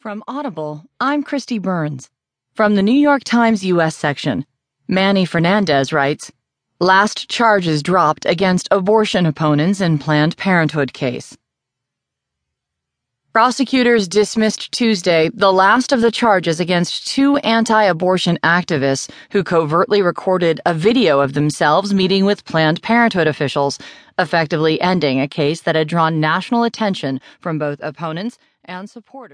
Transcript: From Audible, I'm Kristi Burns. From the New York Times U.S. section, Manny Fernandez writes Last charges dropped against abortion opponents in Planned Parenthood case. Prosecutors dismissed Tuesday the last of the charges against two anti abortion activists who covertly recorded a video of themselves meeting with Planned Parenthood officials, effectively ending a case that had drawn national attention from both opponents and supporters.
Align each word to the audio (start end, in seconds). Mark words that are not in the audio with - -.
From 0.00 0.24
Audible, 0.26 0.86
I'm 0.98 1.22
Kristi 1.22 1.60
Burns. 1.60 2.08
From 2.54 2.74
the 2.74 2.82
New 2.82 2.98
York 2.98 3.22
Times 3.22 3.66
U.S. 3.66 3.94
section, 3.94 4.46
Manny 4.88 5.26
Fernandez 5.26 5.92
writes 5.92 6.32
Last 6.80 7.28
charges 7.28 7.82
dropped 7.82 8.24
against 8.24 8.66
abortion 8.70 9.26
opponents 9.26 9.82
in 9.82 9.98
Planned 9.98 10.38
Parenthood 10.38 10.94
case. 10.94 11.36
Prosecutors 13.34 14.08
dismissed 14.08 14.72
Tuesday 14.72 15.28
the 15.34 15.52
last 15.52 15.92
of 15.92 16.00
the 16.00 16.10
charges 16.10 16.60
against 16.60 17.06
two 17.06 17.36
anti 17.36 17.82
abortion 17.82 18.38
activists 18.42 19.10
who 19.32 19.44
covertly 19.44 20.00
recorded 20.00 20.62
a 20.64 20.72
video 20.72 21.20
of 21.20 21.34
themselves 21.34 21.92
meeting 21.92 22.24
with 22.24 22.46
Planned 22.46 22.80
Parenthood 22.80 23.26
officials, 23.26 23.78
effectively 24.18 24.80
ending 24.80 25.20
a 25.20 25.28
case 25.28 25.60
that 25.60 25.74
had 25.74 25.88
drawn 25.88 26.20
national 26.20 26.64
attention 26.64 27.20
from 27.38 27.58
both 27.58 27.78
opponents 27.82 28.38
and 28.64 28.88
supporters. 28.88 29.28